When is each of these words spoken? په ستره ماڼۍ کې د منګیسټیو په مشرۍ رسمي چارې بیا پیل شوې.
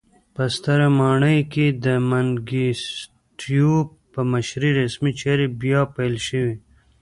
په 0.35 0.43
ستره 0.55 0.87
ماڼۍ 0.99 1.39
کې 1.53 1.65
د 1.85 1.87
منګیسټیو 2.09 3.73
په 4.11 4.19
مشرۍ 4.31 4.71
رسمي 4.81 5.11
چارې 5.21 5.45
بیا 5.61 5.81
پیل 5.95 6.15
شوې. 6.27 6.55